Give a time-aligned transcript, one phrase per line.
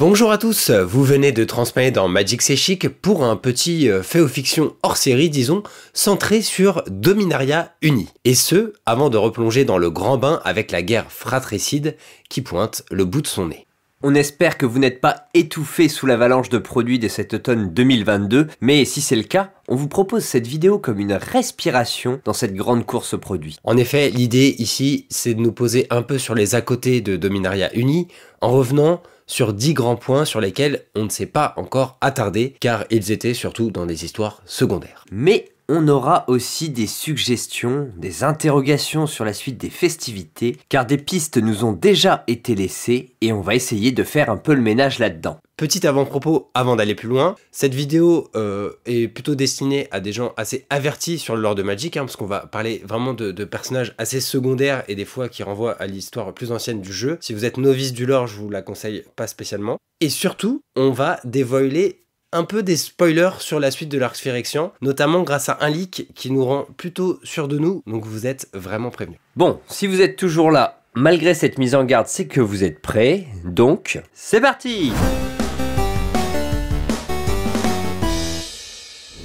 [0.00, 4.02] Bonjour à tous, vous venez de transmettre dans Magic C'est Chic pour un petit euh,
[4.02, 8.08] fait fiction hors série, disons, centré sur Dominaria Uni.
[8.24, 11.98] Et ce, avant de replonger dans le grand bain avec la guerre fratricide
[12.30, 13.66] qui pointe le bout de son nez.
[14.02, 18.46] On espère que vous n'êtes pas étouffé sous l'avalanche de produits de cet automne 2022,
[18.62, 22.54] mais si c'est le cas, on vous propose cette vidéo comme une respiration dans cette
[22.54, 23.58] grande course aux produits.
[23.64, 27.70] En effet, l'idée ici, c'est de nous poser un peu sur les à-côté de Dominaria
[27.76, 28.08] Uni,
[28.40, 32.84] en revenant sur 10 grands points sur lesquels on ne s'est pas encore attardé, car
[32.90, 35.04] ils étaient surtout dans des histoires secondaires.
[35.12, 40.98] Mais on aura aussi des suggestions, des interrogations sur la suite des festivités, car des
[40.98, 44.62] pistes nous ont déjà été laissées et on va essayer de faire un peu le
[44.62, 45.38] ménage là-dedans.
[45.56, 50.32] Petit avant-propos avant d'aller plus loin, cette vidéo euh, est plutôt destinée à des gens
[50.36, 53.44] assez avertis sur le lore de Magic, hein, parce qu'on va parler vraiment de, de,
[53.44, 57.16] personnages assez secondaires et des fois qui renvoient à l'histoire plus ancienne du jeu.
[57.20, 59.76] Si vous êtes novice du lore, je vous la conseille pas spécialement.
[60.00, 61.99] Et surtout, on va dévoiler
[62.32, 66.08] un peu des spoilers sur la suite de l'arc Phyrexian, notamment grâce à un leak
[66.14, 69.18] qui nous rend plutôt sûr de nous, donc vous êtes vraiment prévenus.
[69.34, 72.80] Bon, si vous êtes toujours là, malgré cette mise en garde, c'est que vous êtes
[72.80, 74.92] prêts, donc c'est parti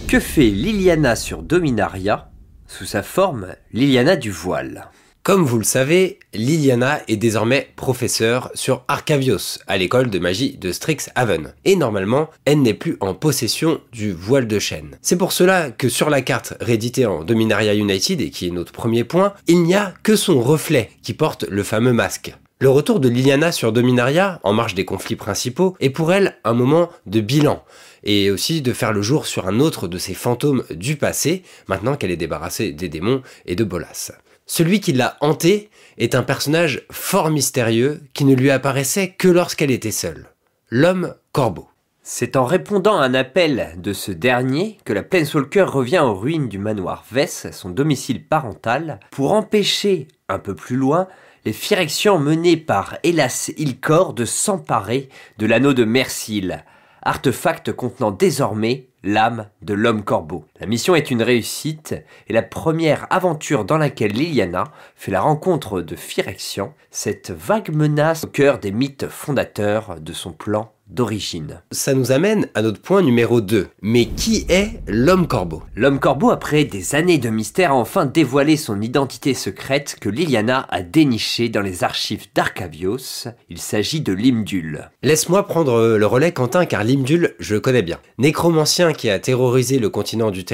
[0.08, 2.31] Que fait Liliana sur Dominaria
[2.67, 4.89] sous sa forme Liliana du voile?
[5.25, 10.71] Comme vous le savez, Liliana est désormais professeure sur Arcavios, à l'école de magie de
[10.71, 11.55] Strixhaven.
[11.65, 14.99] Et normalement, elle n'est plus en possession du voile de chêne.
[15.01, 18.71] C'est pour cela que sur la carte rééditée en Dominaria United, et qui est notre
[18.71, 22.35] premier point, il n'y a que son reflet qui porte le fameux masque.
[22.59, 26.53] Le retour de Liliana sur Dominaria, en marge des conflits principaux, est pour elle un
[26.53, 27.63] moment de bilan,
[28.03, 31.95] et aussi de faire le jour sur un autre de ses fantômes du passé, maintenant
[31.95, 34.11] qu'elle est débarrassée des démons et de Bolas.
[34.47, 39.71] Celui qui l'a hanté est un personnage fort mystérieux qui ne lui apparaissait que lorsqu'elle
[39.71, 40.27] était seule.
[40.69, 41.67] L'homme corbeau.
[42.03, 46.47] C'est en répondant à un appel de ce dernier que la Planeswalker revient aux ruines
[46.47, 51.08] du manoir Vess, son domicile parental, pour empêcher, un peu plus loin,
[51.45, 55.09] les Phyrexians menés par Hélas Ilcor de s'emparer
[55.39, 56.64] de l'anneau de Mercil,
[57.02, 60.45] artefact contenant désormais l'âme de l'homme corbeau.
[60.58, 61.95] La mission est une réussite
[62.30, 64.64] et la première aventure dans laquelle Liliana
[64.95, 70.32] fait la rencontre de Phyrexian, cette vague menace au cœur des mythes fondateurs de son
[70.32, 71.61] plan d'origine.
[71.71, 73.67] Ça nous amène à notre point numéro 2.
[73.82, 75.64] Mais qui est l'homme corbeau?
[75.76, 80.67] L'homme corbeau, après des années de mystère, a enfin dévoilé son identité secrète que Liliana
[80.70, 83.27] a dénichée dans les archives d'Arcavios.
[83.49, 84.92] Il s'agit de Limdul.
[85.02, 87.99] Laisse-moi prendre le relais, Quentin, car Limdul, je le connais bien.
[88.17, 90.45] Nécromancien qui a terrorisé le continent du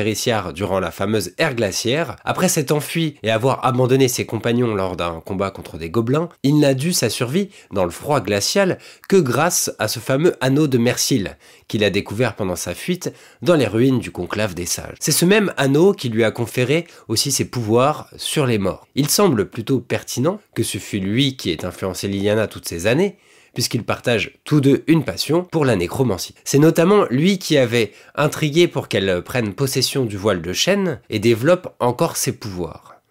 [0.53, 5.19] Durant la fameuse ère glaciaire, après s'être enfui et avoir abandonné ses compagnons lors d'un
[5.19, 8.77] combat contre des gobelins, il n'a dû sa survie dans le froid glacial
[9.09, 11.37] que grâce à ce fameux anneau de Mercil,
[11.67, 14.95] qu'il a découvert pendant sa fuite dans les ruines du conclave des sages.
[14.99, 18.87] C'est ce même anneau qui lui a conféré aussi ses pouvoirs sur les morts.
[18.95, 23.17] Il semble plutôt pertinent que ce fût lui qui ait influencé Liliana toutes ces années,
[23.53, 26.35] puisqu'ils partagent tous deux une passion pour la nécromancie.
[26.43, 31.19] C'est notamment lui qui avait intrigué pour qu'elle prenne possession du voile de chêne et
[31.19, 33.01] développe encore ses pouvoirs.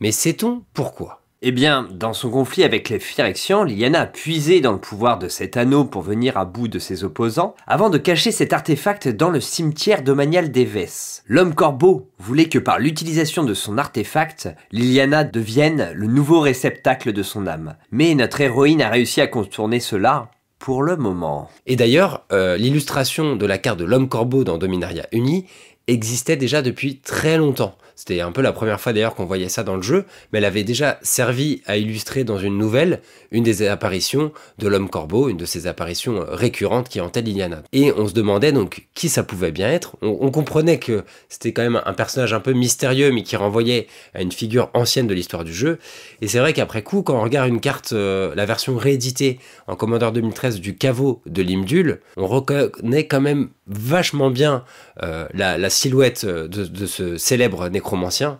[0.00, 1.25] Mais sait-on pourquoi?
[1.42, 5.28] Eh bien, dans son conflit avec les Phyrexians, Liliana a puisé dans le pouvoir de
[5.28, 9.28] cet anneau pour venir à bout de ses opposants, avant de cacher cet artefact dans
[9.28, 11.20] le cimetière domanial d'Eves.
[11.26, 17.22] L'homme corbeau voulait que par l'utilisation de son artefact, Liliana devienne le nouveau réceptacle de
[17.22, 17.76] son âme.
[17.90, 21.50] Mais notre héroïne a réussi à contourner cela pour le moment.
[21.66, 25.46] Et d'ailleurs, euh, l'illustration de la carte de l'homme corbeau dans Dominaria Uni
[25.86, 27.76] existait déjà depuis très longtemps.
[27.98, 30.44] C'était un peu la première fois d'ailleurs qu'on voyait ça dans le jeu, mais elle
[30.44, 35.38] avait déjà servi à illustrer dans une nouvelle une des apparitions de l'homme corbeau, une
[35.38, 37.62] de ces apparitions récurrentes qui hantait Liliana.
[37.72, 39.96] Et on se demandait donc qui ça pouvait bien être.
[40.02, 44.20] On, comprenait que c'était quand même un personnage un peu mystérieux, mais qui renvoyait à
[44.20, 45.78] une figure ancienne de l'histoire du jeu.
[46.20, 49.38] Et c'est vrai qu'après coup, quand on regarde une carte, euh, la version rééditée
[49.68, 54.64] en Commander 2013 du caveau de Limdul, on reconnaît quand même vachement bien
[55.02, 57.85] euh, la, silhouette de, de ce célèbre nécro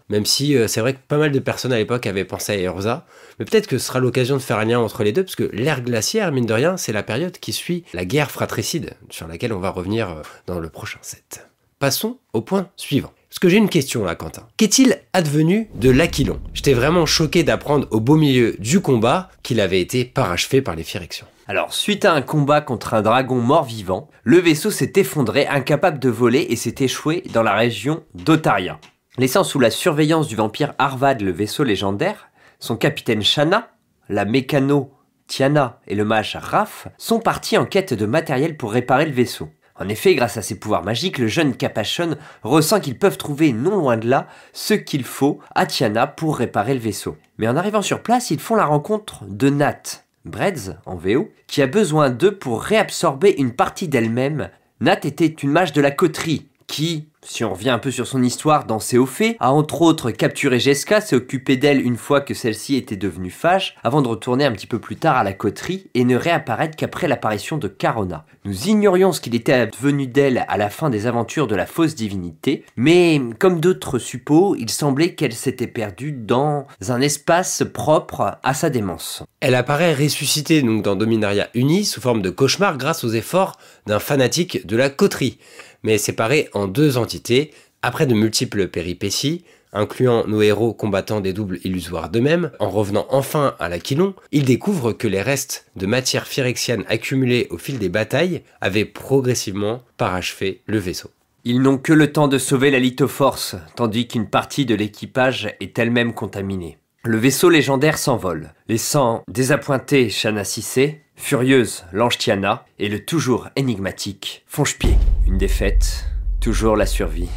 [0.08, 2.56] même si euh, c'est vrai que pas mal de personnes à l'époque avaient pensé à
[2.56, 3.06] Erza.
[3.38, 5.48] Mais peut-être que ce sera l'occasion de faire un lien entre les deux, parce que
[5.52, 9.52] l'ère glaciaire, mine de rien, c'est la période qui suit la guerre fratricide, sur laquelle
[9.52, 11.46] on va revenir euh, dans le prochain set.
[11.78, 13.12] Passons au point suivant.
[13.28, 14.46] Parce que j'ai une question là, Quentin.
[14.56, 16.40] Qu'est-il advenu de l'Aquilon?
[16.54, 20.84] J'étais vraiment choqué d'apprendre au beau milieu du combat qu'il avait été parachevé par les
[20.84, 21.26] Phyrexians.
[21.46, 26.08] Alors, suite à un combat contre un dragon mort-vivant, le vaisseau s'est effondré, incapable de
[26.08, 28.80] voler, et s'est échoué dans la région d'Otaria.
[29.18, 32.28] Laissant sous la surveillance du vampire Arvad le vaisseau légendaire,
[32.58, 33.70] son capitaine Shana,
[34.10, 34.92] la mécano
[35.26, 39.48] Tiana et le mage Raph sont partis en quête de matériel pour réparer le vaisseau.
[39.80, 43.76] En effet, grâce à ses pouvoirs magiques, le jeune Capachon ressent qu'ils peuvent trouver non
[43.76, 47.16] loin de là ce qu'il faut à Tiana pour réparer le vaisseau.
[47.38, 51.62] Mais en arrivant sur place, ils font la rencontre de Nat, Breads en VO, qui
[51.62, 54.50] a besoin d'eux pour réabsorber une partie d'elle-même.
[54.80, 58.22] Nat était une mage de la coterie qui, si on revient un peu sur son
[58.22, 62.20] histoire dans ses hauts faits, a entre autres capturé Jessica, s'est occupé d'elle une fois
[62.20, 65.32] que celle-ci était devenue fâche, avant de retourner un petit peu plus tard à la
[65.32, 68.24] coterie et ne réapparaître qu'après l'apparition de Carona.
[68.44, 71.96] Nous ignorions ce qu'il était advenu d'elle à la fin des aventures de la fausse
[71.96, 78.54] divinité, mais comme d'autres suppos, il semblait qu'elle s'était perdue dans un espace propre à
[78.54, 79.24] sa démence.
[79.40, 83.56] Elle apparaît ressuscitée donc dans Dominaria Uni sous forme de cauchemar grâce aux efforts
[83.86, 85.38] d'un fanatique de la coterie
[85.86, 91.60] mais séparés en deux entités, après de multiples péripéties, incluant nos héros combattant des doubles
[91.62, 96.84] illusoires d'eux-mêmes, en revenant enfin à l'Aquilon, ils découvrent que les restes de matière phyrexiane
[96.88, 101.10] accumulés au fil des batailles avaient progressivement parachevé le vaisseau.
[101.44, 105.78] Ils n'ont que le temps de sauver la lithoforce, tandis qu'une partie de l'équipage est
[105.78, 106.78] elle-même contaminée.
[107.06, 114.42] Le vaisseau légendaire s'envole, laissant désappointé Shana Sissé, furieuse l'ange Tiana et le toujours énigmatique
[114.48, 114.96] Fonche-Pied.
[115.24, 116.04] Une défaite,
[116.40, 117.28] toujours la survie.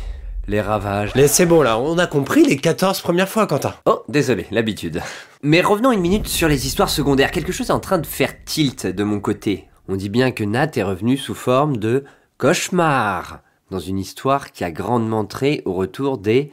[0.48, 1.12] Les ravages.
[1.16, 3.76] Mais c'est bon là, on a compris les 14 premières fois, Quentin.
[3.86, 5.04] Oh, désolé, l'habitude.
[5.44, 7.30] Mais revenons une minute sur les histoires secondaires.
[7.30, 9.68] Quelque chose est en train de faire tilt de mon côté.
[9.88, 12.06] On dit bien que Nat est revenu sous forme de
[12.40, 16.52] cauchemar dans une histoire qui a grandement trait au retour des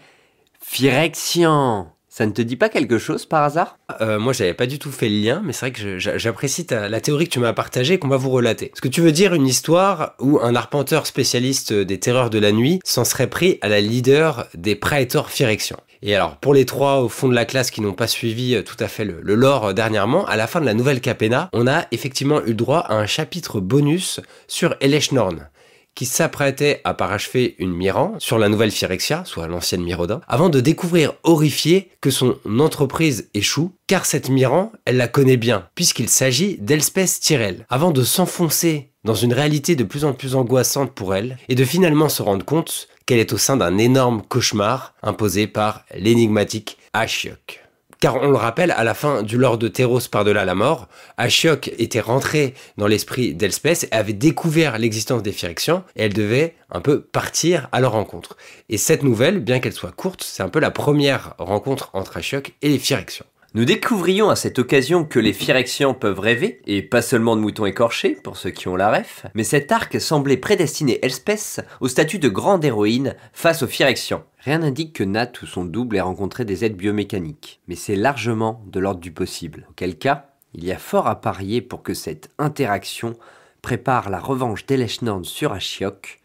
[0.61, 1.96] Phyrexians.
[2.17, 3.77] Ça ne te dit pas quelque chose par hasard?
[4.01, 7.01] Euh, Moi, j'avais pas du tout fait le lien, mais c'est vrai que j'apprécie la
[7.03, 8.73] théorie que tu m'as partagée et qu'on va vous relater.
[8.73, 12.53] Ce que tu veux dire une histoire où un arpenteur spécialiste des terreurs de la
[12.53, 15.77] nuit s'en serait pris à la leader des Praetor Phyrexians?
[16.01, 18.63] Et alors, pour les trois au fond de la classe qui n'ont pas suivi euh,
[18.63, 21.67] tout à fait le, lore euh, dernièrement, à la fin de la nouvelle Capena, on
[21.67, 25.51] a effectivement eu droit à un chapitre bonus sur Eleshnorn
[25.97, 30.61] qui s'apprêtait à parachever une Miran sur la nouvelle Phyrexia, soit l'ancienne Mirodin, avant de
[30.61, 36.59] découvrir horrifié que son entreprise échoue, car cette Miran, elle la connaît bien, puisqu'il s'agit
[36.59, 37.67] d'Elspeth Tyrell.
[37.69, 41.65] Avant de s'enfoncer dans une réalité de plus en plus angoissante pour elle, et de
[41.65, 47.66] finalement se rendre compte qu'elle est au sein d'un énorme cauchemar imposé par l'énigmatique Ashiok.
[48.01, 51.73] Car on le rappelle, à la fin du lore de Theros par-delà la mort, Ashiok
[51.79, 56.81] était rentré dans l'esprit d'Elspeth et avait découvert l'existence des Phyrexians et elle devait un
[56.81, 58.37] peu partir à leur rencontre.
[58.69, 62.53] Et cette nouvelle, bien qu'elle soit courte, c'est un peu la première rencontre entre Ashiok
[62.61, 63.27] et les Phyrexians.
[63.57, 67.65] Nous découvrions à cette occasion que les Phyrexians peuvent rêver, et pas seulement de moutons
[67.65, 72.19] écorchés, pour ceux qui ont la ref, mais cet arc semblait prédestiner Elspeth au statut
[72.19, 74.25] de grande héroïne face aux Phyrexians.
[74.41, 78.63] Rien n'indique que Nat ou son double ait rencontré des aides biomécaniques, mais c'est largement
[78.67, 79.67] de l'ordre du possible.
[79.71, 83.15] Auquel cas, il y a fort à parier pour que cette interaction
[83.63, 86.21] prépare la revanche d'Eleshnorn sur Ashiok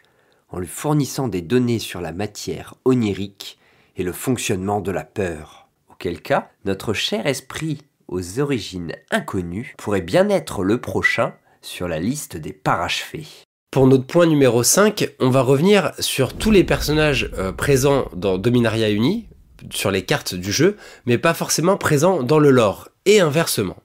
[0.50, 3.57] en lui fournissant des données sur la matière onirique
[3.95, 5.61] et le fonctionnement de la peur
[6.01, 7.77] quel cas notre cher esprit
[8.07, 13.27] aux origines inconnues pourrait bien être le prochain sur la liste des parachevés.
[13.69, 18.39] Pour notre point numéro 5, on va revenir sur tous les personnages euh, présents dans
[18.39, 19.30] Dominaria Uni,
[19.69, 20.75] sur les cartes du jeu,
[21.06, 23.77] mais pas forcément présents dans le lore, et inversement.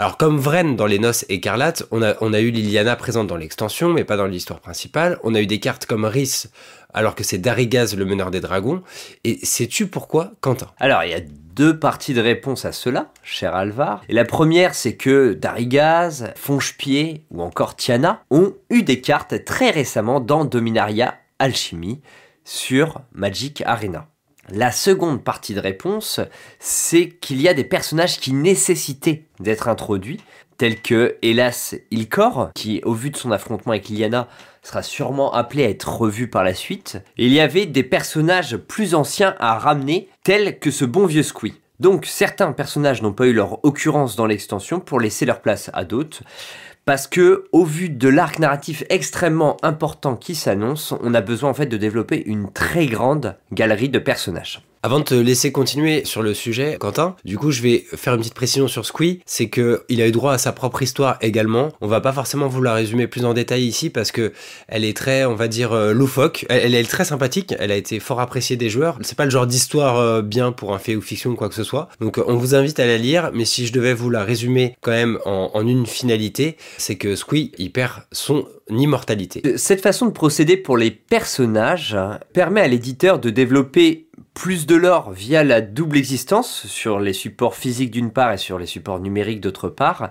[0.00, 4.04] Alors comme Vren dans les Noces écarlates, on a, eu Liliana présente dans l'extension, mais
[4.04, 5.18] pas dans l'histoire principale.
[5.24, 6.46] On a eu des cartes comme Rhys,
[6.94, 8.84] alors que c'est Darigaz le meneur des dragons.
[9.24, 10.68] Et sais-tu pourquoi, Quentin?
[10.78, 14.02] Alors il y a deux parties de réponse à cela, cher Alvar.
[14.08, 19.70] Et la première, c'est que Darigaz, Fonchepied ou encore Tiana ont eu des cartes très
[19.70, 22.00] récemment dans Dominaria Alchimie
[22.44, 24.06] sur Magic Arena.
[24.50, 26.20] La seconde partie de réponse,
[26.58, 30.20] c'est qu'il y a des personnages qui nécessitaient d'être introduits,
[30.56, 34.26] tels que, hélas, Ilkor, qui, au vu de son affrontement avec Liliana,
[34.62, 36.98] sera sûrement appelé à être revu par la suite.
[37.16, 41.60] Il y avait des personnages plus anciens à ramener, tels que ce bon vieux Squee.
[41.78, 45.84] Donc certains personnages n'ont pas eu leur occurrence dans l'extension pour laisser leur place à
[45.84, 46.22] d'autres.
[46.88, 51.52] Parce que, au vu de l'arc narratif extrêmement important qui s'annonce, on a besoin en
[51.52, 54.62] fait de développer une très grande galerie de personnages.
[54.84, 58.20] Avant de te laisser continuer sur le sujet, Quentin, du coup, je vais faire une
[58.20, 59.20] petite précision sur Squee.
[59.26, 61.70] C'est que il a eu droit à sa propre histoire également.
[61.80, 64.32] On va pas forcément vous la résumer plus en détail ici parce que
[64.68, 66.46] elle est très, on va dire, euh, loufoque.
[66.48, 67.54] Elle, est très sympathique.
[67.58, 68.98] Elle a été fort appréciée des joueurs.
[69.02, 71.56] C'est pas le genre d'histoire euh, bien pour un fait ou fiction ou quoi que
[71.56, 71.88] ce soit.
[72.00, 73.30] Donc, on vous invite à la lire.
[73.34, 77.16] Mais si je devais vous la résumer quand même en, en une finalité, c'est que
[77.16, 79.42] Squee, il perd son immortalité.
[79.56, 81.96] Cette façon de procéder pour les personnages
[82.32, 84.07] permet à l'éditeur de développer
[84.38, 88.56] plus de lore via la double existence sur les supports physiques d'une part et sur
[88.56, 90.10] les supports numériques d'autre part,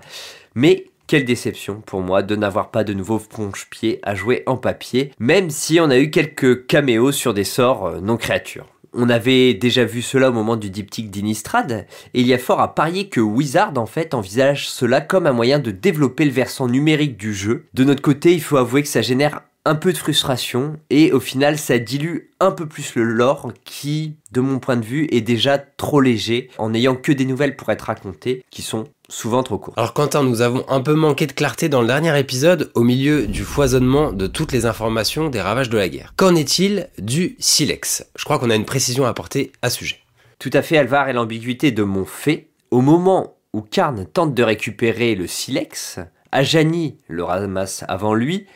[0.54, 5.12] mais quelle déception pour moi de n'avoir pas de nouveau ponche-pied à jouer en papier,
[5.18, 8.66] même si on a eu quelques caméos sur des sorts euh, non créatures.
[8.92, 12.60] On avait déjà vu cela au moment du diptyque d'Inistrad, et il y a fort
[12.60, 16.68] à parier que Wizard en fait envisage cela comme un moyen de développer le versant
[16.68, 17.64] numérique du jeu.
[17.72, 21.20] De notre côté, il faut avouer que ça génère un peu de frustration et au
[21.20, 25.20] final ça dilue un peu plus le lore qui, de mon point de vue, est
[25.20, 29.58] déjà trop léger en n'ayant que des nouvelles pour être racontées qui sont souvent trop
[29.58, 29.76] courtes.
[29.76, 33.26] Alors Quentin, nous avons un peu manqué de clarté dans le dernier épisode au milieu
[33.26, 36.14] du foisonnement de toutes les informations des ravages de la guerre.
[36.16, 38.06] Qu'en est-il du silex?
[38.16, 39.98] Je crois qu'on a une précision à apporter à ce sujet.
[40.38, 42.48] Tout à fait Alvar et l'ambiguïté de mon fait.
[42.70, 45.98] Au moment où Karn tente de récupérer le silex,
[46.32, 48.46] Ajani le ramasse avant lui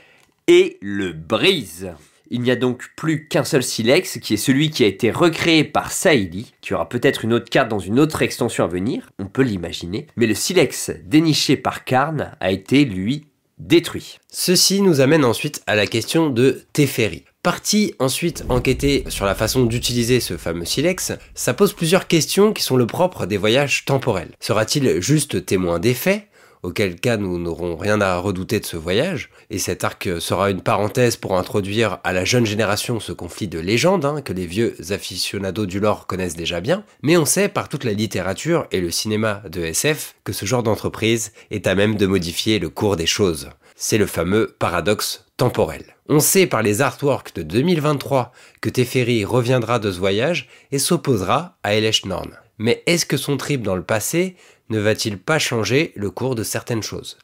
[0.46, 1.92] et le brise.
[2.30, 5.64] Il n'y a donc plus qu'un seul silex, qui est celui qui a été recréé
[5.64, 9.26] par Saïli, qui aura peut-être une autre carte dans une autre extension à venir, on
[9.26, 13.26] peut l'imaginer, mais le silex déniché par Karn a été, lui,
[13.58, 14.18] détruit.
[14.30, 17.24] Ceci nous amène ensuite à la question de Teferi.
[17.42, 22.62] Parti ensuite enquêter sur la façon d'utiliser ce fameux silex, ça pose plusieurs questions qui
[22.62, 24.30] sont le propre des voyages temporels.
[24.40, 26.28] Sera-t-il juste témoin des faits
[26.62, 30.62] auquel cas nous n'aurons rien à redouter de ce voyage, et cet arc sera une
[30.62, 34.74] parenthèse pour introduire à la jeune génération ce conflit de légende hein, que les vieux
[34.90, 38.90] aficionados du lore connaissent déjà bien, mais on sait par toute la littérature et le
[38.90, 43.06] cinéma de SF que ce genre d'entreprise est à même de modifier le cours des
[43.06, 43.50] choses.
[43.74, 45.96] C'est le fameux paradoxe temporel.
[46.08, 51.56] On sait par les artworks de 2023 que Teferi reviendra de ce voyage et s'opposera
[51.62, 52.30] à Elesh Norn.
[52.58, 54.36] Mais est-ce que son trip dans le passé
[54.72, 57.18] ne va-t-il pas changer le cours de certaines choses?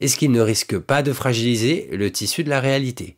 [0.00, 3.16] Est-ce qu'il ne risque pas de fragiliser le tissu de la réalité?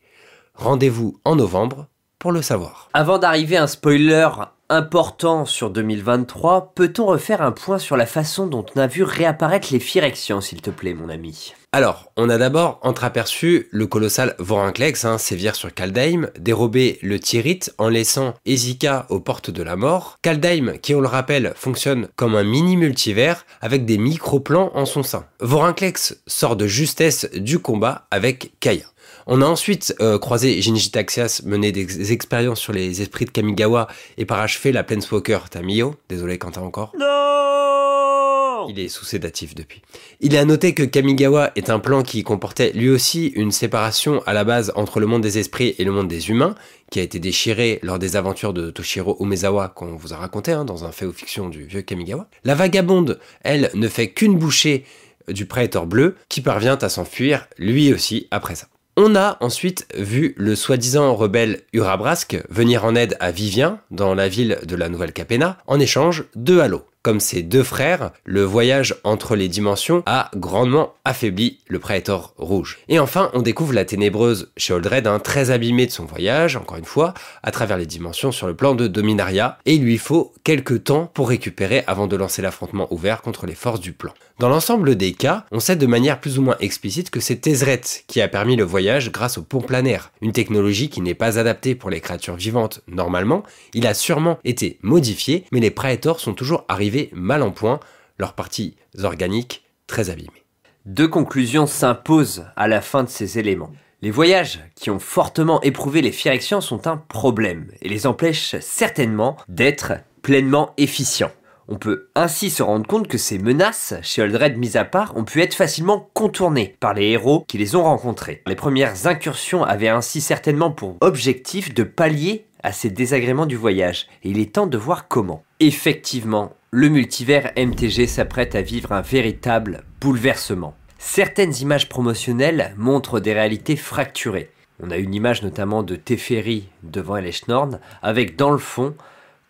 [0.55, 1.87] Rendez-vous en novembre
[2.19, 2.91] pour le savoir.
[2.93, 4.29] Avant d'arriver un spoiler
[4.71, 9.69] important sur 2023, peut-on refaire un point sur la façon dont on a vu réapparaître
[9.73, 11.53] les Phyrexians, s'il te plaît, mon ami?
[11.73, 17.73] Alors, on a d'abord entreaperçu le colossal Vorinclex hein, sévir sur Kaldheim, dérober le Tyrite
[17.79, 20.19] en laissant Ezika aux portes de la mort.
[20.23, 25.03] Kaldheim, qui on le rappelle, fonctionne comme un mini multivers avec des micro-plans en son
[25.03, 25.27] sein.
[25.41, 28.87] Vorinclex sort de justesse du combat avec Kaya.
[29.27, 33.87] On a ensuite euh, croisé Jinji Taxias mener des expériences sur les esprits de Kamigawa
[34.19, 34.25] et
[34.61, 35.95] parachever la Planeswalker Tamiyo.
[36.09, 36.93] Désolé Quentin encore.
[36.99, 39.81] Non Il est sous sédatif depuis.
[40.21, 44.23] Il est à noter que Kamigawa est un plan qui comportait lui aussi une séparation
[44.27, 46.55] à la base entre le monde des esprits et le monde des humains,
[46.91, 50.65] qui a été déchiré lors des aventures de Toshiro Umezawa qu'on vous a raconté hein,
[50.65, 52.29] dans un fait ou fiction du vieux Kamigawa.
[52.45, 54.85] La vagabonde, elle, ne fait qu'une bouchée
[55.29, 58.67] du Prétor bleu qui parvient à s'enfuir lui aussi après ça.
[58.97, 64.29] On a ensuite vu le soi-disant rebelle Urabrask venir en aide à Vivien dans la
[64.29, 66.90] ville de la Nouvelle Capena en échange de Halo.
[67.03, 72.77] Comme ses deux frères, le voyage entre les dimensions a grandement affaibli le Praetor rouge.
[72.89, 76.85] Et enfin, on découvre la ténébreuse Sheoldred, un très abîmé de son voyage, encore une
[76.85, 80.85] fois, à travers les dimensions sur le plan de Dominaria, et il lui faut quelques
[80.85, 84.13] temps pour récupérer avant de lancer l'affrontement ouvert contre les forces du plan.
[84.39, 87.81] Dans l'ensemble des cas, on sait de manière plus ou moins explicite que c'est Tezret
[88.09, 91.75] qui a permis le voyage grâce au pont planaire, une technologie qui n'est pas adaptée
[91.75, 93.43] pour les créatures vivantes normalement,
[93.73, 97.81] il a sûrement été modifié, mais les Praetors sont toujours arrivés mal en point,
[98.19, 100.45] leurs parties organiques très abîmées.
[100.87, 103.73] Deux conclusions s'imposent à la fin de ces éléments.
[104.03, 109.37] Les voyages qui ont fortement éprouvé les Phyrexians sont un problème et les empêchent certainement
[109.49, 109.93] d'être
[110.23, 111.33] pleinement efficients.
[111.69, 115.25] On peut ainsi se rendre compte que ces menaces, chez Oldred mis à part, ont
[115.25, 118.43] pu être facilement contournées par les héros qui les ont rencontrés.
[118.47, 124.09] Les premières incursions avaient ainsi certainement pour objectif de pallier à ces désagréments du voyage,
[124.25, 125.45] et il est temps de voir comment.
[125.61, 130.77] Effectivement, le multivers MTG s'apprête à vivre un véritable bouleversement.
[130.99, 134.51] Certaines images promotionnelles montrent des réalités fracturées.
[134.81, 138.95] On a une image notamment de Teferi devant Eleshnorn, avec dans le fond,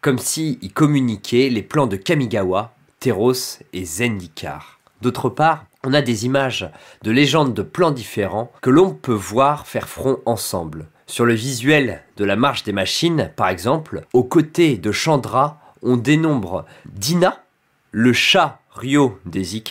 [0.00, 4.81] comme s'il y communiquait les plans de Kamigawa, Teros et Zendikar.
[5.03, 6.71] D'autre part, on a des images
[7.03, 10.89] de légendes de plans différents que l'on peut voir faire front ensemble.
[11.07, 15.97] Sur le visuel de la marche des machines, par exemple, aux côtés de Chandra, on
[15.97, 17.43] dénombre Dina,
[17.91, 19.63] le chat Rio des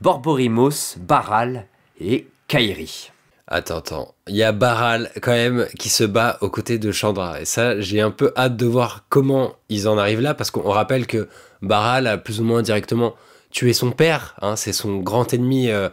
[0.00, 1.66] Borborimos, Baral
[2.00, 3.10] et Kairi.
[3.46, 4.14] Attends, attends.
[4.28, 7.40] Il y a Baral quand même qui se bat aux côtés de Chandra.
[7.40, 10.70] Et ça, j'ai un peu hâte de voir comment ils en arrivent là, parce qu'on
[10.70, 11.28] rappelle que
[11.60, 13.14] Baral a plus ou moins directement
[13.50, 14.36] tué son père.
[14.40, 15.88] Hein, c'est son grand ennemi euh,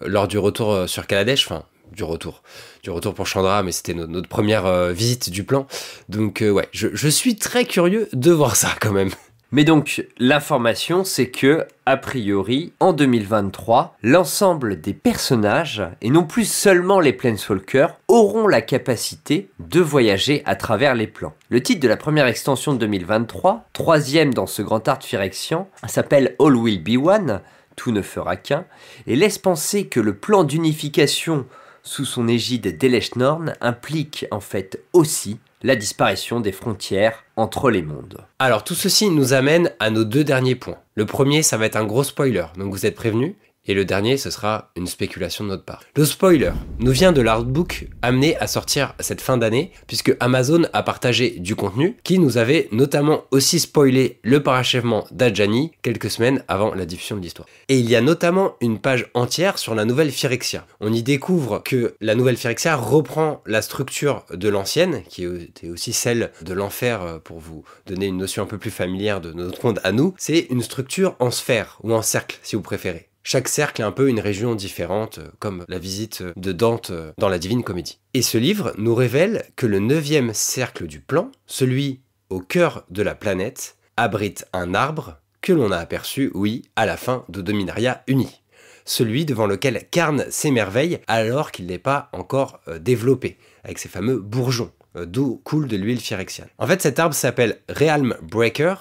[0.00, 1.46] lors du retour euh, sur Kaladesh.
[1.46, 2.42] Enfin, du retour.
[2.84, 5.66] Du retour pour Chandra, mais c'était notre, première euh, visite du plan.
[6.08, 9.10] Donc ouais, je, je suis très curieux de voir ça quand même.
[9.54, 16.44] Mais donc, l'information, c'est que, a priori, en 2023, l'ensemble des personnages, et non plus
[16.44, 21.34] seulement les Planeswalkers, auront la capacité de voyager à travers les plans.
[21.50, 26.34] Le titre de la première extension de 2023, troisième dans ce grand art Phyrexian, s'appelle
[26.40, 27.40] All Will Be One,
[27.76, 28.64] tout ne fera qu'un,
[29.06, 31.46] et laisse penser que le plan d'unification
[31.84, 38.18] sous son égide d'Eleshnorn implique en fait aussi la disparition des frontières entre les mondes.
[38.38, 40.78] Alors tout ceci nous amène à nos deux derniers points.
[40.94, 43.34] Le premier, ça va être un gros spoiler, donc vous êtes prévenus.
[43.66, 45.82] Et le dernier, ce sera une spéculation de notre part.
[45.96, 50.82] Le spoiler nous vient de l'artbook amené à sortir cette fin d'année, puisque Amazon a
[50.82, 56.74] partagé du contenu qui nous avait notamment aussi spoilé le parachèvement d'Adjani quelques semaines avant
[56.74, 57.48] la diffusion de l'histoire.
[57.68, 60.66] Et il y a notamment une page entière sur la nouvelle Phyrexia.
[60.80, 65.94] On y découvre que la nouvelle Phyrexia reprend la structure de l'ancienne, qui était aussi
[65.94, 69.64] celle de l'enfer, euh, pour vous donner une notion un peu plus familière de notre
[69.64, 70.14] monde à nous.
[70.18, 73.08] C'est une structure en sphère, ou en cercle, si vous préférez.
[73.26, 77.10] Chaque cercle est un peu une région différente, euh, comme la visite de Dante euh,
[77.16, 77.98] dans la Divine Comédie.
[78.12, 83.02] Et ce livre nous révèle que le neuvième cercle du plan, celui au cœur de
[83.02, 88.02] la planète, abrite un arbre que l'on a aperçu, oui, à la fin de Dominaria
[88.08, 88.42] Uni.
[88.84, 94.18] Celui devant lequel Karn s'émerveille alors qu'il n'est pas encore euh, développé, avec ses fameux
[94.18, 96.50] bourgeons, d'où coule de l'huile phyrexiane.
[96.58, 98.74] En fait, cet arbre s'appelle Realm Breaker,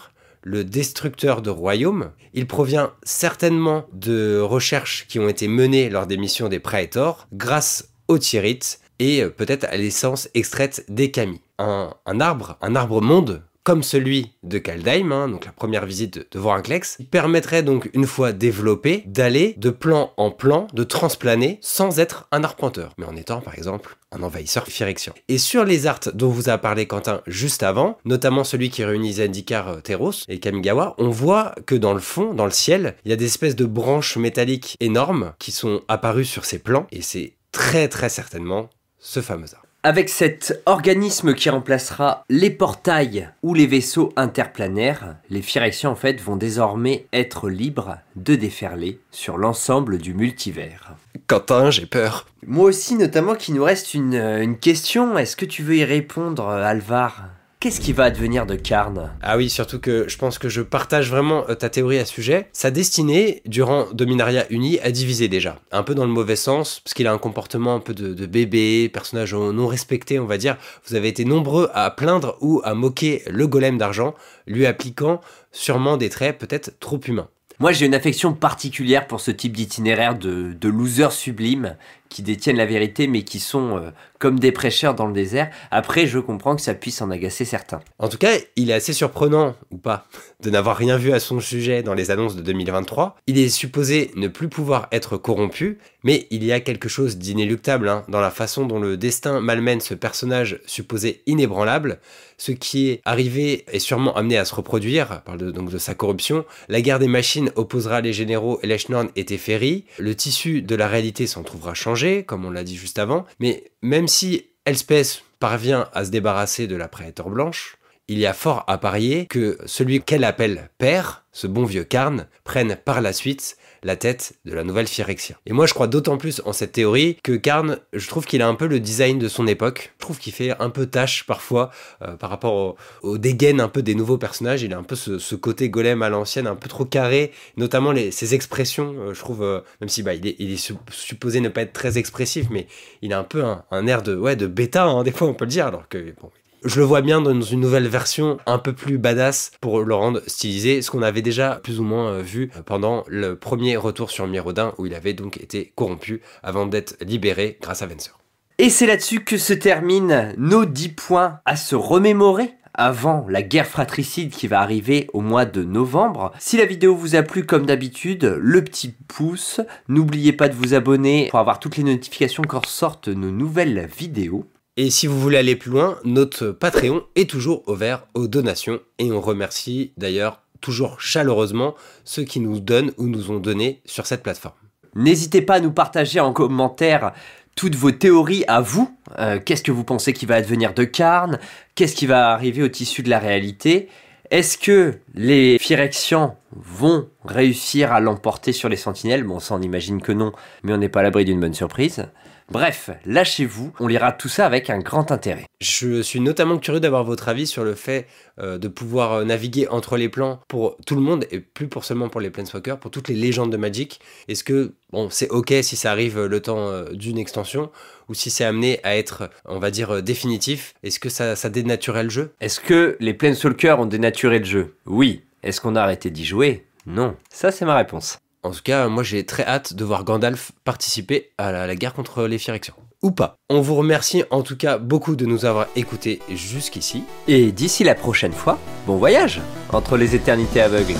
[0.43, 2.11] le destructeur de royaumes.
[2.33, 7.89] Il provient certainement de recherches qui ont été menées lors des missions des Praetors grâce
[8.07, 11.41] aux Tyrites et euh, peut-être à l'essence extraite des Camis.
[11.59, 16.39] Un, un arbre, un arbre monde comme celui de Kaldheim, donc la première visite de,
[16.39, 22.27] Vorinclex, permettrait donc, une fois développé, d'aller de plan en plan, de transplaner, sans être
[22.31, 25.13] un arpenteur, mais en étant par exemple un envahisseur Phyrexian.
[25.29, 29.13] Et sur les arts dont vous a parlé Quentin juste avant, notamment celui qui réunit
[29.13, 33.11] Zendikar euh, Teros et Kamigawa, on voit que dans le fond, dans le ciel, il
[33.11, 37.01] y a des espèces de branches métalliques énormes qui sont apparues sur ces plans, et
[37.01, 39.62] c'est très très certainement ce fameux arbre.
[39.85, 46.21] Avec cet organisme qui remplacera les portails ou les vaisseaux interplanaires, les Phyrexians en fait
[46.21, 50.95] vont désormais être libres de déferler sur l'ensemble du multivers.
[51.27, 52.27] Quentin, j'ai peur.
[52.47, 55.17] Moi aussi, notamment qu'il nous reste une, une question.
[55.17, 57.25] Est-ce que tu veux y répondre, Alvar?
[57.63, 59.13] Qu'est-ce qui va advenir de Karn?
[59.21, 62.11] Ah oui, surtout que je pense que je partage vraiment euh, ta théorie à ce
[62.11, 62.49] sujet.
[62.51, 65.59] Sa destinée, durant Dominaria Uni, a divisé déjà.
[65.71, 68.89] Un peu dans le mauvais sens, parce qu'il a un comportement un peu de, bébé,
[68.89, 70.57] personnage non respecté, on va dire.
[70.85, 74.13] Vous avez été nombreux à plaindre ou à moquer le golem d'argent,
[74.45, 75.21] lui appliquant
[75.53, 77.29] sûrement des traits peut-être trop humains.
[77.59, 81.77] Moi, j'ai une affection particulière pour ce type d'itinéraire de, de losers sublimes
[82.13, 85.49] qui détiennent la vérité mais qui sont euh, comme des prêcheurs dans le désert.
[85.71, 87.81] Après, je comprends que ça puisse en agacer certains.
[87.99, 90.07] En tout cas, il est assez surprenant, ou pas,
[90.39, 93.17] de n'avoir rien vu à son sujet dans les annonces de 2023.
[93.27, 97.89] Il est supposé ne plus pouvoir être corrompu, mais il y a quelque chose d'inéluctable
[97.89, 101.99] hein, dans la façon dont le destin malmène ce personnage supposé inébranlable.
[102.37, 106.45] Ce qui est arrivé est sûrement amené à se reproduire, parle donc de sa corruption.
[106.67, 109.85] La guerre des machines opposera les généraux Elechnorn et Teferi.
[109.97, 113.71] Le tissu de la réalité s'en trouvera changé comme on l'a dit juste avant, mais
[113.81, 118.65] même si Elspeth parvient à se débarrasser de la prédateur blanche, il y a fort
[118.67, 123.57] à parier que celui qu'elle appelle père, ce bon vieux Karn, prenne par la suite
[123.83, 125.35] la tête de la nouvelle Phyrexia.
[125.45, 128.47] Et moi, je crois d'autant plus en cette théorie que Karn, je trouve qu'il a
[128.47, 129.93] un peu le design de son époque.
[129.97, 133.81] Je trouve qu'il fait un peu tâche parfois euh, par rapport au, au, un peu
[133.81, 134.63] des nouveaux personnages.
[134.63, 138.35] Il a un peu ce, côté golem à l'ancienne, un peu trop carré, notamment ses
[138.35, 138.95] expressions.
[138.99, 141.73] Euh, je trouve, euh, même si bah, il est, il est, supposé ne pas être
[141.73, 142.67] très expressif, mais
[143.01, 145.45] il a un peu un, air de, ouais, de bêta, hein, des fois on peut
[145.45, 146.31] le dire, alors que bon,
[146.65, 150.21] je le vois bien dans une nouvelle version un peu plus badass pour le rendre
[150.27, 154.27] stylisé, ce qu'on avait déjà plus ou moins euh, vu pendant le premier retour sur
[154.27, 158.11] Mirodin où il avait donc été corrompu avant d'être libéré grâce à Venser.
[158.59, 163.67] Et c'est là-dessus que se terminent nos 10 points à se remémorer avant la guerre
[163.67, 166.31] fratricide qui va arriver au mois de novembre.
[166.39, 170.73] Si la vidéo vous a plu comme d'habitude, le petit pouce, n'oubliez pas de vous
[170.73, 174.45] abonner pour avoir toutes les notifications quand sortent nos nouvelles vidéos.
[174.75, 179.11] Et si vous voulez aller plus loin, notre Patreon est toujours ouvert aux donations et
[179.11, 184.23] on remercie d'ailleurs toujours chaleureusement ceux qui nous donnent ou nous ont donné sur cette
[184.23, 184.55] plateforme.
[184.95, 187.13] N'hésitez pas à nous partager en commentaire
[187.55, 188.91] toutes vos théories à vous.
[189.19, 191.37] Euh, qu'est-ce que vous pensez qui va advenir de Karn?
[191.75, 193.89] Qu'est-ce qui va arriver au tissu de la réalité?
[194.31, 199.23] Est-ce que les Phyrexians vont réussir à l'emporter sur les sentinelles?
[199.23, 200.31] Bon, ça on imagine que non,
[200.63, 202.07] mais on n'est pas à l'abri d'une bonne surprise.
[202.53, 205.47] Bref, lâchez-vous, on lira tout ça avec un grand intérêt.
[205.59, 208.05] Je suis notamment curieux d'avoir votre avis sur le fait
[208.39, 211.83] euh, de pouvoir euh, naviguer entre les plans pour tout le monde et plus pour
[211.83, 213.99] seulement pour les Planeswalkers, pour toutes les légendes de Magic.
[214.27, 217.71] Est-ce que bon, c'est ok si ça arrive le temps euh, d'une extension
[218.07, 220.75] ou si c'est amené à être, on va dire, définitif?
[220.83, 222.33] Est-ce que ça, ça dénaturait le jeu?
[222.39, 224.75] Est-ce que les Planeswalkers ont dénaturé le jeu?
[224.85, 225.23] Oui.
[225.41, 226.67] Est-ce qu'on a arrêté d'y jouer?
[226.85, 227.15] Non.
[227.31, 228.19] Ça, c'est ma réponse.
[228.43, 232.25] En tout cas, moi j'ai très hâte de voir Gandalf participer à la, guerre contre
[232.25, 232.75] les Phyrexians.
[233.01, 233.35] Ou pas.
[233.49, 237.03] On vous remercie en tout cas beaucoup de nous avoir écoutés jusqu'ici.
[237.27, 240.99] Et d'ici la prochaine fois, bon voyage entre les éternités aveugles.